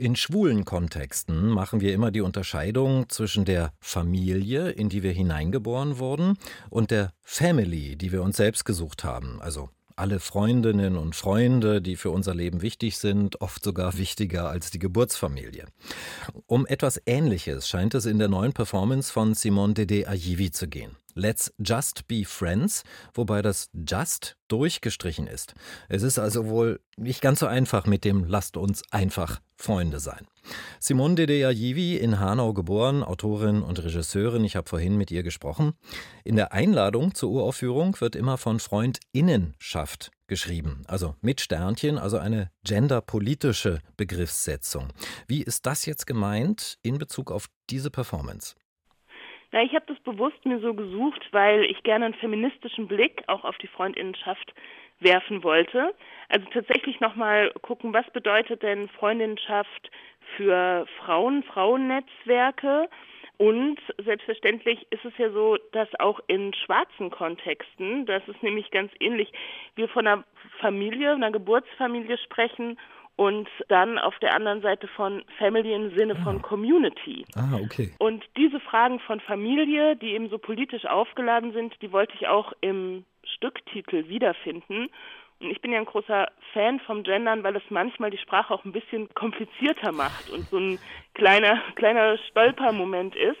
[0.00, 5.98] In schwulen Kontexten machen wir immer die Unterscheidung zwischen der Familie, in die wir hineingeboren
[5.98, 6.38] wurden,
[6.70, 11.96] und der Family, die wir uns selbst gesucht haben, also alle Freundinnen und Freunde, die
[11.96, 15.66] für unser Leben wichtig sind, oft sogar wichtiger als die Geburtsfamilie.
[16.46, 20.92] Um etwas Ähnliches scheint es in der neuen Performance von Simone Dede Ayivi zu gehen.
[21.14, 22.84] Let's Just Be Friends,
[23.14, 25.54] wobei das Just durchgestrichen ist.
[25.88, 30.26] Es ist also wohl nicht ganz so einfach mit dem Lasst uns einfach Freunde sein.
[30.78, 35.72] Simone Dedeajivi, in Hanau geboren, Autorin und Regisseurin, ich habe vorhin mit ihr gesprochen.
[36.24, 42.50] In der Einladung zur Uraufführung wird immer von Freundinnenschaft geschrieben, also mit Sternchen, also eine
[42.62, 44.88] genderpolitische Begriffssetzung.
[45.26, 48.54] Wie ist das jetzt gemeint in Bezug auf diese Performance?
[49.50, 53.44] Na, ich habe das bewusst mir so gesucht, weil ich gerne einen feministischen Blick auch
[53.44, 54.52] auf die Freundinnenschaft
[55.00, 55.94] werfen wollte.
[56.28, 59.90] Also tatsächlich nochmal gucken, was bedeutet denn Freundinnenschaft
[60.36, 62.88] für Frauen, Frauennetzwerke?
[63.38, 68.90] Und selbstverständlich ist es ja so, dass auch in schwarzen Kontexten, das ist nämlich ganz
[68.98, 69.32] ähnlich,
[69.76, 70.24] wir von einer
[70.58, 72.78] Familie, einer Geburtsfamilie sprechen
[73.18, 76.22] und dann auf der anderen Seite von Family im Sinne ah.
[76.22, 77.24] von Community.
[77.34, 77.92] Ah, okay.
[77.98, 82.52] Und diese Fragen von Familie, die eben so politisch aufgeladen sind, die wollte ich auch
[82.60, 84.88] im Stücktitel wiederfinden.
[85.40, 88.64] Und ich bin ja ein großer Fan vom Gendern, weil es manchmal die Sprache auch
[88.64, 90.78] ein bisschen komplizierter macht und so ein
[91.14, 93.36] kleiner, kleiner Stolpermoment ist.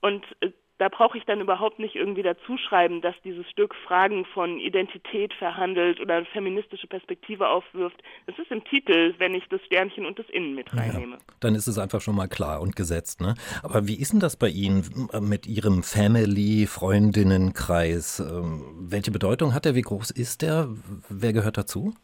[0.00, 4.58] Und äh, da brauche ich dann überhaupt nicht irgendwie dazuschreiben, dass dieses Stück Fragen von
[4.58, 8.02] Identität verhandelt oder eine feministische Perspektive aufwirft.
[8.26, 11.14] Das ist im Titel, wenn ich das Sternchen und das Innen mit reinnehme.
[11.16, 13.20] Ja, dann ist es einfach schon mal klar und gesetzt.
[13.20, 13.36] Ne?
[13.62, 18.18] Aber wie ist denn das bei Ihnen mit Ihrem Family-Freundinnenkreis?
[18.20, 19.76] Ähm, welche Bedeutung hat er?
[19.76, 20.68] Wie groß ist der?
[21.08, 21.94] Wer gehört dazu?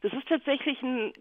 [0.00, 1.12] Das ist tatsächlich ein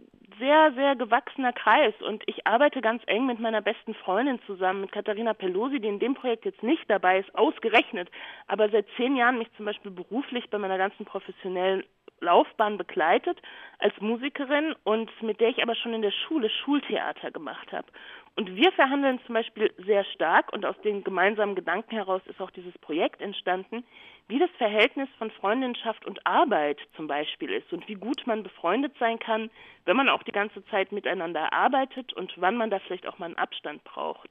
[0.44, 4.92] sehr, sehr gewachsener Kreis und ich arbeite ganz eng mit meiner besten Freundin zusammen, mit
[4.92, 8.12] Katharina Pelosi, die in dem Projekt jetzt nicht dabei ist, ausgerechnet,
[8.48, 11.86] aber seit zehn Jahren mich zum Beispiel beruflich bei meiner ganzen professionellen
[12.20, 13.42] Laufbahn begleitet
[13.80, 17.88] als Musikerin und mit der ich aber schon in der Schule Schultheater gemacht habe.
[18.36, 22.50] Und wir verhandeln zum Beispiel sehr stark und aus den gemeinsamen Gedanken heraus ist auch
[22.50, 23.84] dieses Projekt entstanden,
[24.28, 28.94] wie das Verhältnis von Freundinschaft und Arbeit zum Beispiel ist und wie gut man befreundet
[29.00, 29.52] sein kann,
[29.86, 33.28] wenn man auch die ganze Zeit miteinander arbeitet und wann man da vielleicht auch mal
[33.28, 34.30] einen Abstand braucht.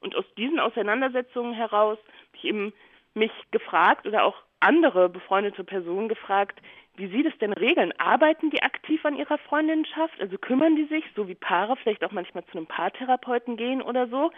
[0.00, 2.72] Und aus diesen Auseinandersetzungen heraus habe ich eben
[3.14, 6.60] mich gefragt oder auch andere befreundete Personen gefragt,
[6.96, 7.92] wie Sie das denn regeln?
[7.98, 10.20] Arbeiten die aktiv an ihrer Freundinnenschaft?
[10.20, 14.08] Also kümmern die sich, so wie Paare vielleicht auch manchmal zu einem Paartherapeuten gehen oder
[14.08, 14.30] so?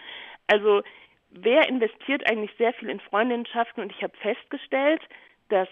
[0.47, 0.81] Also
[1.31, 3.83] wer investiert eigentlich sehr viel in Freundinnenschaften?
[3.83, 5.01] Und ich habe festgestellt,
[5.49, 5.67] dass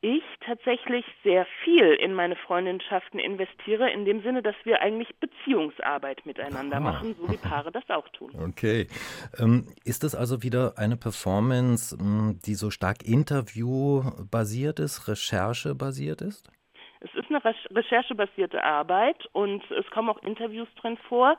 [0.00, 6.24] ich tatsächlich sehr viel in meine Freundschaften investiere, in dem Sinne, dass wir eigentlich Beziehungsarbeit
[6.24, 6.80] miteinander Aha.
[6.92, 8.30] machen, so wie Paare das auch tun.
[8.48, 8.86] Okay.
[9.38, 11.96] Ähm, ist das also wieder eine Performance,
[12.46, 16.48] die so stark interviewbasiert ist, recherchebasiert ist?
[17.00, 21.36] Es ist eine recherchebasierte Arbeit und es kommen auch Interviews drin vor.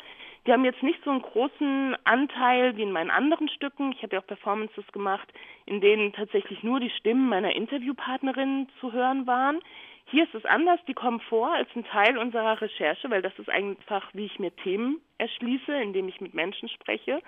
[0.50, 3.92] Die haben jetzt nicht so einen großen Anteil wie in meinen anderen Stücken.
[3.92, 5.32] Ich habe ja auch Performances gemacht,
[5.68, 9.60] in denen tatsächlich nur die Stimmen meiner Interviewpartnerinnen zu hören waren.
[10.06, 13.48] Hier ist es anders, die kommen vor als ein Teil unserer Recherche, weil das ist
[13.48, 17.22] einfach, wie ich mir Themen erschließe, indem ich mit Menschen spreche.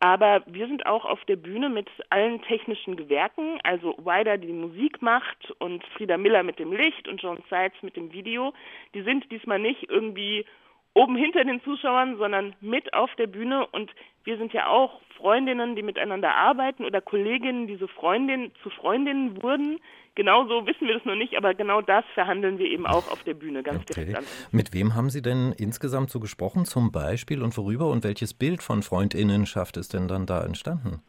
[0.00, 4.54] Aber wir sind auch auf der Bühne mit allen technischen Gewerken, also Wider, die, die
[4.54, 8.54] Musik macht und Frieda Miller mit dem Licht und John Seitz mit dem Video.
[8.94, 10.46] Die sind diesmal nicht irgendwie
[10.96, 13.90] oben hinter den Zuschauern, sondern mit auf der Bühne und
[14.24, 19.42] wir sind ja auch Freundinnen, die miteinander arbeiten oder Kolleginnen, die so Freundin zu Freundinnen
[19.42, 19.78] wurden.
[20.14, 23.34] Genauso wissen wir das noch nicht, aber genau das verhandeln wir eben auch auf der
[23.34, 23.94] Bühne ganz okay.
[23.94, 24.24] direkt an.
[24.52, 28.62] Mit wem haben Sie denn insgesamt so gesprochen, zum Beispiel und worüber und welches Bild
[28.62, 31.02] von Freundinnenschaft ist denn dann da entstanden?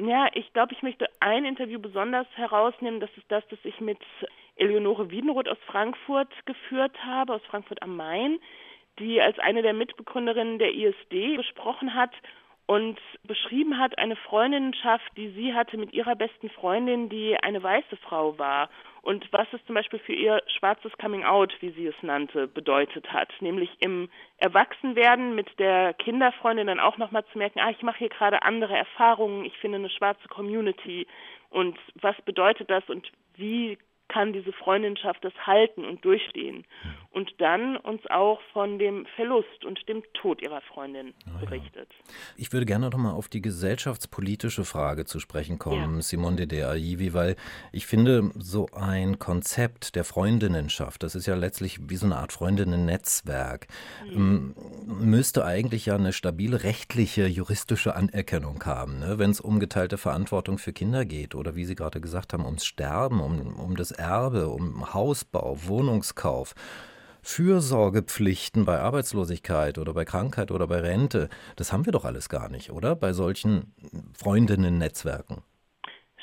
[0.00, 2.98] Ja, ich glaube, ich möchte ein Interview besonders herausnehmen.
[2.98, 3.98] Das ist das, das ich mit
[4.56, 8.38] Eleonore Wiedenroth aus Frankfurt geführt habe, aus Frankfurt am Main,
[8.98, 12.12] die als eine der Mitbegründerinnen der ISD gesprochen hat
[12.66, 17.96] und beschrieben hat eine Freundinnenschaft, die sie hatte mit ihrer besten Freundin, die eine weiße
[17.96, 18.70] Frau war.
[19.02, 23.12] Und was es zum Beispiel für ihr schwarzes Coming Out, wie sie es nannte, bedeutet
[23.12, 24.08] hat, nämlich im
[24.38, 28.74] Erwachsenwerden mit der Kinderfreundin dann auch nochmal zu merken, ah, ich mache hier gerade andere
[28.74, 31.06] Erfahrungen, ich finde eine schwarze Community.
[31.50, 33.76] Und was bedeutet das und wie
[34.08, 36.64] kann diese Freundinschaft das halten und durchstehen?
[37.10, 41.88] Und dann uns auch von dem Verlust und dem Tod ihrer Freundin oh, berichtet.
[41.90, 42.14] Ja.
[42.36, 46.02] Ich würde gerne noch mal auf die gesellschaftspolitische Frage zu sprechen kommen, ja.
[46.02, 47.36] Simone de Aivi, weil
[47.72, 52.32] ich finde, so ein Konzept der Freundinnenschaft, das ist ja letztlich wie so eine Art
[52.32, 53.68] Freundinnen-Netzwerk,
[54.12, 54.54] mhm.
[54.86, 59.18] müsste eigentlich ja eine stabile rechtliche, juristische Anerkennung haben, ne?
[59.18, 62.66] wenn es um geteilte Verantwortung für Kinder geht oder wie Sie gerade gesagt haben, ums
[62.66, 66.54] Sterben, um, um das Erbe, um Hausbau, Wohnungskauf.
[67.22, 72.50] Fürsorgepflichten bei Arbeitslosigkeit oder bei Krankheit oder bei Rente, das haben wir doch alles gar
[72.50, 72.94] nicht, oder?
[72.94, 73.72] Bei solchen
[74.14, 75.42] Freundinnen-Netzwerken.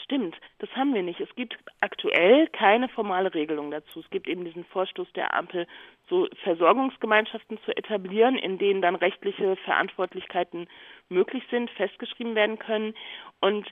[0.04, 1.20] Stimmt, das haben wir nicht.
[1.20, 4.02] Es gibt aktuell keine formale Regelung dazu.
[4.02, 5.66] Es gibt eben diesen Vorstoß der Ampel,
[6.10, 10.68] so Versorgungsgemeinschaften zu etablieren, in denen dann rechtliche Verantwortlichkeiten
[11.10, 12.94] möglich sind, festgeschrieben werden können.
[13.40, 13.68] Und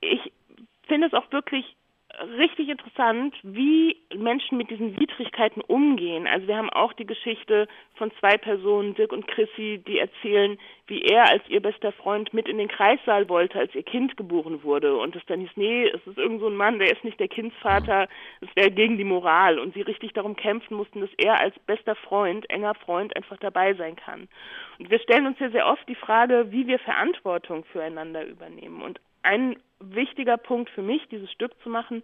[0.00, 0.32] ich
[0.88, 1.76] finde es auch wirklich
[2.38, 6.26] richtig interessant, wie Menschen mit diesen Widrigkeiten umgehen.
[6.26, 11.02] Also wir haben auch die Geschichte von zwei Personen, Dirk und Chrissy, die erzählen, wie
[11.02, 14.96] er als ihr bester Freund mit in den Kreissaal wollte, als ihr Kind geboren wurde.
[14.96, 17.28] Und es dann hieß, nee, es ist irgend so ein Mann, der ist nicht der
[17.28, 18.08] Kindsvater,
[18.40, 19.58] es wäre gegen die Moral.
[19.58, 23.74] Und sie richtig darum kämpfen mussten, dass er als bester Freund, enger Freund einfach dabei
[23.74, 24.28] sein kann.
[24.78, 28.82] Und wir stellen uns ja sehr oft die Frage, wie wir Verantwortung füreinander übernehmen.
[28.82, 32.02] Und ein wichtiger Punkt für mich, dieses Stück zu machen,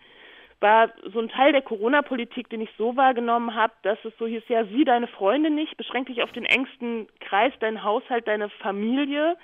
[0.61, 4.45] war so ein Teil der Corona-Politik, den ich so wahrgenommen habe, dass es so hieß,
[4.49, 9.37] ja, sieh deine Freunde nicht, beschränk dich auf den engsten Kreis, deinen Haushalt, deine Familie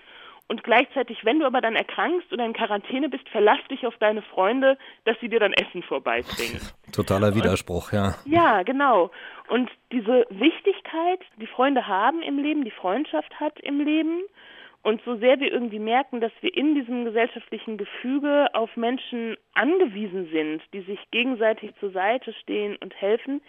[0.49, 4.23] und gleichzeitig, wenn du aber dann erkrankst oder in Quarantäne bist, verlass dich auf deine
[4.23, 6.61] Freunde, dass sie dir dann Essen vorbeibringen.
[6.93, 8.15] Totaler Widerspruch, und, ja.
[8.25, 9.11] Ja, genau.
[9.49, 14.23] Und diese Wichtigkeit, die Freunde haben im Leben, die Freundschaft hat im Leben
[14.83, 20.29] und so sehr wir irgendwie merken, dass wir in diesem gesellschaftlichen Gefüge auf Menschen angewiesen
[20.33, 23.41] sind, die sich gegenseitig zur Seite stehen und helfen,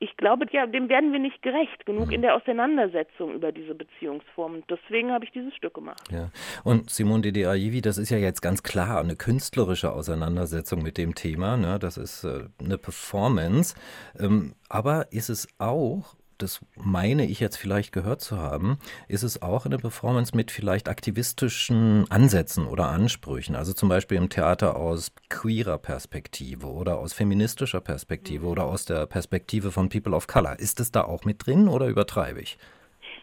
[0.00, 4.64] ich glaube, ja, dem werden wir nicht gerecht genug in der Auseinandersetzung über diese Beziehungsformen.
[4.68, 6.02] Deswegen habe ich dieses Stück gemacht.
[6.10, 6.30] Ja.
[6.64, 11.14] Und Simone Dede Aivi, das ist ja jetzt ganz klar eine künstlerische Auseinandersetzung mit dem
[11.14, 11.56] Thema.
[11.56, 11.78] Ne?
[11.78, 13.76] Das ist äh, eine Performance.
[14.18, 18.78] Ähm, aber ist es auch das meine ich jetzt vielleicht gehört zu haben,
[19.08, 23.56] ist es auch eine Performance mit vielleicht aktivistischen Ansätzen oder Ansprüchen.
[23.56, 29.06] Also zum Beispiel im Theater aus queerer Perspektive oder aus feministischer Perspektive oder aus der
[29.06, 30.58] Perspektive von People of Color.
[30.58, 32.58] Ist es da auch mit drin oder übertreibe ich?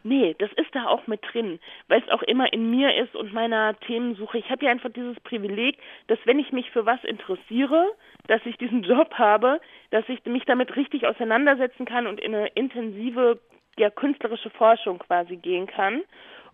[0.03, 3.33] Nee, das ist da auch mit drin, weil es auch immer in mir ist und
[3.33, 4.39] meiner Themensuche.
[4.39, 5.77] Ich habe ja einfach dieses Privileg,
[6.07, 7.87] dass wenn ich mich für was interessiere,
[8.27, 9.61] dass ich diesen Job habe,
[9.91, 13.39] dass ich mich damit richtig auseinandersetzen kann und in eine intensive
[13.77, 16.01] ja, künstlerische Forschung quasi gehen kann.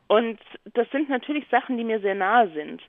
[0.08, 0.40] Und
[0.74, 2.82] das sind natürlich Sachen, die mir sehr nahe sind.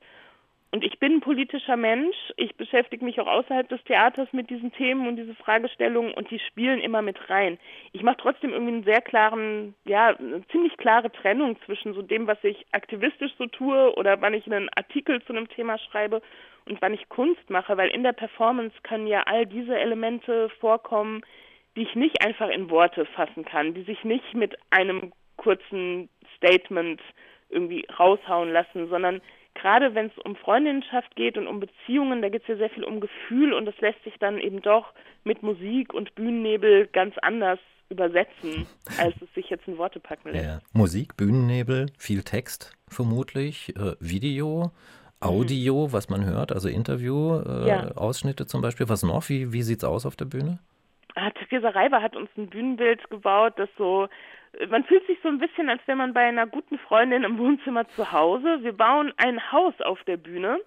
[0.70, 2.16] Und ich bin ein politischer Mensch.
[2.36, 6.38] Ich beschäftige mich auch außerhalb des Theaters mit diesen Themen und diese Fragestellungen und die
[6.40, 7.58] spielen immer mit rein.
[7.92, 12.26] Ich mache trotzdem irgendwie einen sehr klaren, ja, eine ziemlich klare Trennung zwischen so dem,
[12.26, 16.20] was ich aktivistisch so tue oder wann ich einen Artikel zu einem Thema schreibe
[16.66, 21.22] und wann ich Kunst mache, weil in der Performance können ja all diese Elemente vorkommen,
[21.76, 27.00] die ich nicht einfach in Worte fassen kann, die sich nicht mit einem kurzen Statement
[27.48, 29.22] irgendwie raushauen lassen, sondern
[29.60, 32.84] gerade wenn es um Freundinnenschaft geht und um Beziehungen, da geht es ja sehr viel
[32.84, 34.92] um Gefühl und das lässt sich dann eben doch
[35.24, 37.58] mit Musik und Bühnennebel ganz anders
[37.90, 38.66] übersetzen,
[38.98, 40.44] als es sich jetzt in Worte packen lässt.
[40.44, 40.58] Ja.
[40.72, 44.72] Musik, Bühnennebel, viel Text vermutlich, äh, Video,
[45.20, 45.92] Audio, mhm.
[45.92, 47.90] was man hört, also Interview, äh, ja.
[47.96, 48.88] Ausschnitte zum Beispiel.
[48.88, 49.28] Was noch?
[49.28, 50.60] Wie, wie sieht es aus auf der Bühne?
[51.16, 54.08] Ah, Theresa Reiber hat uns ein Bühnenbild gebaut, das so
[54.68, 57.88] man fühlt sich so ein bisschen, als wäre man bei einer guten Freundin im Wohnzimmer
[57.90, 58.62] zu Hause.
[58.62, 60.58] Wir bauen ein Haus auf der Bühne,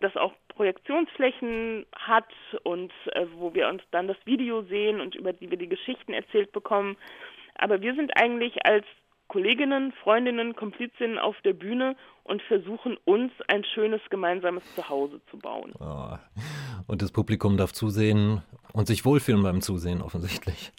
[0.00, 2.28] das auch Projektionsflächen hat
[2.64, 6.12] und äh, wo wir uns dann das Video sehen und über die wir die Geschichten
[6.12, 6.96] erzählt bekommen.
[7.54, 8.84] Aber wir sind eigentlich als
[9.28, 15.74] Kolleginnen, Freundinnen, Komplizinnen auf der Bühne und versuchen uns ein schönes gemeinsames Zuhause zu bauen.
[15.78, 16.16] Oh.
[16.86, 20.72] Und das Publikum darf zusehen und sich wohlfühlen beim Zusehen offensichtlich.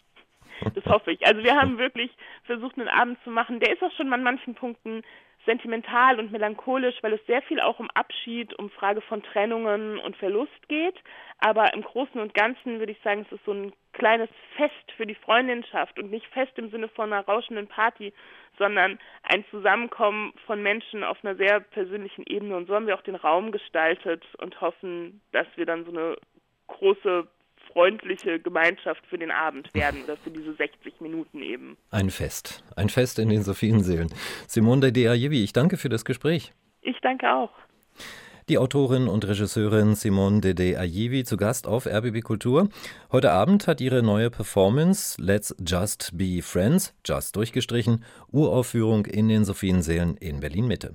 [0.76, 1.26] Das hoffe ich.
[1.26, 2.12] Also wir haben wirklich
[2.44, 3.60] versucht, einen Abend zu machen.
[3.60, 5.04] Der ist auch schon an manchen Punkten
[5.46, 10.16] sentimental und melancholisch, weil es sehr viel auch um Abschied, um Frage von Trennungen und
[10.18, 10.96] Verlust geht.
[11.40, 15.06] Aber im Großen und Ganzen würde ich sagen, es ist so ein kleines Fest für
[15.06, 18.14] die Freundinschaft und nicht Fest im Sinne von einer rauschenden Party,
[18.58, 22.56] sondern ein Zusammenkommen von Menschen auf einer sehr persönlichen Ebene.
[22.58, 26.18] Und so haben wir auch den Raum gestaltet und hoffen, dass wir dann so eine
[26.68, 27.28] große
[27.80, 31.78] freundliche Gemeinschaft für den Abend werden oder für diese 60 Minuten eben.
[31.92, 32.62] Ein Fest.
[32.76, 34.10] Ein Fest in den so vielen Seelen.
[34.48, 36.52] Simone de Deajevi, ich danke für das Gespräch.
[36.82, 37.52] Ich danke auch.
[38.50, 42.68] Die Autorin und Regisseurin Simone Dede Ayivi zu Gast auf RBB Kultur.
[43.14, 49.46] Heute Abend hat ihre neue Performance Let's Just Be Friends, just durchgestrichen, Uraufführung in den
[49.46, 50.92] Sophiensälen in Berlin Mitte.